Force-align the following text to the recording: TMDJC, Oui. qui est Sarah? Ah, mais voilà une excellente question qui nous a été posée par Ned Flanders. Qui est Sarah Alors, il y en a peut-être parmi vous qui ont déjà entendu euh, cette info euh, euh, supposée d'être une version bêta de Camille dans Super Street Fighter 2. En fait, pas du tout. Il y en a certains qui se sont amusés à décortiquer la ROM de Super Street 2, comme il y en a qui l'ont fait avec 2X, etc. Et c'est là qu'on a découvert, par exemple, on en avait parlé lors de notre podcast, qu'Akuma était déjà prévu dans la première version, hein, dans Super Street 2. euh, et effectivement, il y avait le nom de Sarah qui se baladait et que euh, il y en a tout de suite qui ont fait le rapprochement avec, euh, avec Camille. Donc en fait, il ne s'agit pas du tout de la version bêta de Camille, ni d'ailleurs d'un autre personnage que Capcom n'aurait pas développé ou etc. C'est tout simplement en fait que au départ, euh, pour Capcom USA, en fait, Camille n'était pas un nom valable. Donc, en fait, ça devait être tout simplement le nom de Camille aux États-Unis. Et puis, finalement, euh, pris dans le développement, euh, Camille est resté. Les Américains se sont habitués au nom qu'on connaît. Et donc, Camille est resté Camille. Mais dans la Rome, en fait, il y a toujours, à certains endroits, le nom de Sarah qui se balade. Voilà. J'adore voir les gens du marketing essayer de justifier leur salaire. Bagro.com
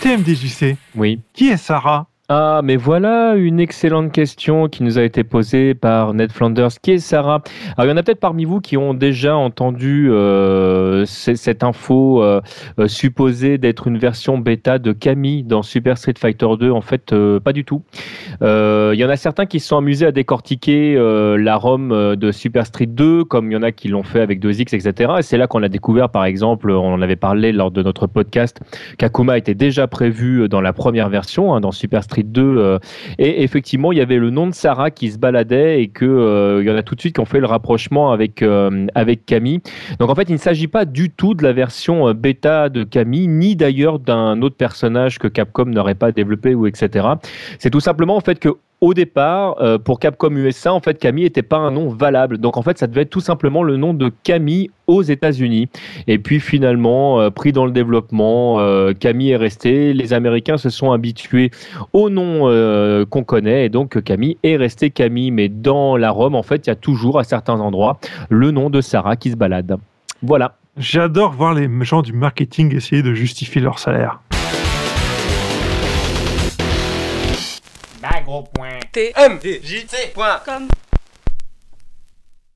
TMDJC, 0.00 0.76
Oui. 0.96 1.20
qui 1.32 1.48
est 1.48 1.56
Sarah? 1.56 2.09
Ah, 2.32 2.60
mais 2.62 2.76
voilà 2.76 3.34
une 3.34 3.58
excellente 3.58 4.12
question 4.12 4.68
qui 4.68 4.84
nous 4.84 4.98
a 4.98 5.02
été 5.02 5.24
posée 5.24 5.74
par 5.74 6.14
Ned 6.14 6.30
Flanders. 6.30 6.70
Qui 6.80 6.92
est 6.92 6.98
Sarah 6.98 7.42
Alors, 7.76 7.88
il 7.88 7.88
y 7.88 7.92
en 7.92 7.96
a 7.96 8.04
peut-être 8.04 8.20
parmi 8.20 8.44
vous 8.44 8.60
qui 8.60 8.76
ont 8.76 8.94
déjà 8.94 9.34
entendu 9.34 10.08
euh, 10.12 11.04
cette 11.06 11.64
info 11.64 12.22
euh, 12.22 12.40
euh, 12.78 12.86
supposée 12.86 13.58
d'être 13.58 13.88
une 13.88 13.98
version 13.98 14.38
bêta 14.38 14.78
de 14.78 14.92
Camille 14.92 15.42
dans 15.42 15.64
Super 15.64 15.98
Street 15.98 16.14
Fighter 16.16 16.46
2. 16.56 16.70
En 16.70 16.82
fait, 16.82 17.12
pas 17.42 17.52
du 17.52 17.64
tout. 17.64 17.82
Il 18.40 18.94
y 18.94 19.04
en 19.04 19.10
a 19.10 19.16
certains 19.16 19.46
qui 19.46 19.58
se 19.58 19.66
sont 19.66 19.78
amusés 19.78 20.06
à 20.06 20.12
décortiquer 20.12 20.94
la 21.36 21.56
ROM 21.56 22.14
de 22.14 22.30
Super 22.30 22.64
Street 22.64 22.86
2, 22.86 23.24
comme 23.24 23.50
il 23.50 23.54
y 23.54 23.56
en 23.56 23.64
a 23.64 23.72
qui 23.72 23.88
l'ont 23.88 24.04
fait 24.04 24.20
avec 24.20 24.40
2X, 24.40 24.72
etc. 24.76 25.14
Et 25.18 25.22
c'est 25.22 25.36
là 25.36 25.48
qu'on 25.48 25.64
a 25.64 25.68
découvert, 25.68 26.10
par 26.10 26.26
exemple, 26.26 26.70
on 26.70 26.92
en 26.92 27.02
avait 27.02 27.16
parlé 27.16 27.50
lors 27.50 27.72
de 27.72 27.82
notre 27.82 28.06
podcast, 28.06 28.60
qu'Akuma 28.98 29.36
était 29.36 29.56
déjà 29.56 29.88
prévu 29.88 30.48
dans 30.48 30.60
la 30.60 30.72
première 30.72 31.08
version, 31.08 31.52
hein, 31.52 31.60
dans 31.60 31.72
Super 31.72 32.04
Street 32.04 32.19
2. 32.22 32.42
euh, 32.42 32.78
et 33.18 33.42
effectivement, 33.42 33.92
il 33.92 33.98
y 33.98 34.00
avait 34.00 34.18
le 34.18 34.30
nom 34.30 34.46
de 34.46 34.54
Sarah 34.54 34.90
qui 34.90 35.10
se 35.10 35.18
baladait 35.18 35.82
et 35.82 35.88
que 35.88 36.04
euh, 36.04 36.62
il 36.62 36.68
y 36.68 36.70
en 36.70 36.76
a 36.76 36.82
tout 36.82 36.94
de 36.94 37.00
suite 37.00 37.14
qui 37.14 37.20
ont 37.20 37.26
fait 37.26 37.40
le 37.40 37.46
rapprochement 37.46 38.12
avec, 38.12 38.42
euh, 38.42 38.86
avec 38.94 39.26
Camille. 39.26 39.60
Donc 39.98 40.10
en 40.10 40.14
fait, 40.14 40.28
il 40.28 40.32
ne 40.32 40.38
s'agit 40.38 40.68
pas 40.68 40.84
du 40.84 41.10
tout 41.10 41.34
de 41.34 41.42
la 41.42 41.52
version 41.52 42.12
bêta 42.12 42.68
de 42.68 42.84
Camille, 42.84 43.28
ni 43.28 43.56
d'ailleurs 43.56 43.98
d'un 43.98 44.40
autre 44.42 44.56
personnage 44.56 45.18
que 45.18 45.28
Capcom 45.28 45.66
n'aurait 45.66 45.94
pas 45.94 46.12
développé 46.12 46.54
ou 46.54 46.66
etc. 46.66 47.06
C'est 47.58 47.70
tout 47.70 47.80
simplement 47.80 48.16
en 48.16 48.20
fait 48.20 48.38
que 48.38 48.50
au 48.80 48.94
départ, 48.94 49.56
euh, 49.60 49.78
pour 49.78 50.00
Capcom 50.00 50.30
USA, 50.30 50.72
en 50.72 50.80
fait, 50.80 50.98
Camille 50.98 51.24
n'était 51.24 51.42
pas 51.42 51.58
un 51.58 51.70
nom 51.70 51.88
valable. 51.88 52.38
Donc, 52.38 52.56
en 52.56 52.62
fait, 52.62 52.78
ça 52.78 52.86
devait 52.86 53.02
être 53.02 53.10
tout 53.10 53.20
simplement 53.20 53.62
le 53.62 53.76
nom 53.76 53.92
de 53.92 54.10
Camille 54.22 54.70
aux 54.86 55.02
États-Unis. 55.02 55.68
Et 56.06 56.18
puis, 56.18 56.40
finalement, 56.40 57.20
euh, 57.20 57.30
pris 57.30 57.52
dans 57.52 57.66
le 57.66 57.72
développement, 57.72 58.58
euh, 58.58 58.92
Camille 58.92 59.32
est 59.32 59.36
resté. 59.36 59.92
Les 59.92 60.12
Américains 60.14 60.56
se 60.56 60.70
sont 60.70 60.92
habitués 60.92 61.50
au 61.92 62.08
nom 62.08 62.40
qu'on 63.10 63.24
connaît. 63.24 63.66
Et 63.66 63.68
donc, 63.68 64.02
Camille 64.02 64.38
est 64.42 64.56
resté 64.56 64.90
Camille. 64.90 65.30
Mais 65.30 65.48
dans 65.48 65.96
la 65.96 66.10
Rome, 66.10 66.34
en 66.34 66.42
fait, 66.42 66.66
il 66.66 66.70
y 66.70 66.72
a 66.72 66.76
toujours, 66.76 67.18
à 67.18 67.24
certains 67.24 67.60
endroits, 67.60 67.98
le 68.30 68.50
nom 68.50 68.70
de 68.70 68.80
Sarah 68.80 69.16
qui 69.16 69.30
se 69.30 69.36
balade. 69.36 69.76
Voilà. 70.22 70.56
J'adore 70.76 71.32
voir 71.32 71.52
les 71.52 71.68
gens 71.82 72.00
du 72.00 72.12
marketing 72.12 72.74
essayer 72.74 73.02
de 73.02 73.12
justifier 73.12 73.60
leur 73.60 73.78
salaire. 73.78 74.20
Bagro.com 78.00 80.89